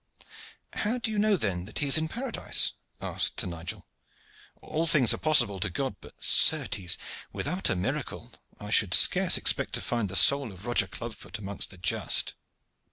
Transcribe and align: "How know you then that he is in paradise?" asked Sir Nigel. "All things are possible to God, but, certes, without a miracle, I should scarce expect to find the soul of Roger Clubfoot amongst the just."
"How 0.73 0.93
know 1.05 1.29
you 1.29 1.37
then 1.37 1.65
that 1.65 1.77
he 1.77 1.85
is 1.85 1.95
in 1.95 2.07
paradise?" 2.07 2.71
asked 3.01 3.39
Sir 3.39 3.45
Nigel. 3.45 3.85
"All 4.59 4.87
things 4.87 5.13
are 5.13 5.19
possible 5.19 5.59
to 5.59 5.69
God, 5.69 5.95
but, 6.01 6.15
certes, 6.19 6.97
without 7.31 7.69
a 7.69 7.75
miracle, 7.75 8.31
I 8.59 8.71
should 8.71 8.95
scarce 8.95 9.37
expect 9.37 9.73
to 9.75 9.79
find 9.81 10.09
the 10.09 10.15
soul 10.15 10.51
of 10.51 10.65
Roger 10.65 10.87
Clubfoot 10.87 11.37
amongst 11.37 11.69
the 11.69 11.77
just." 11.77 12.33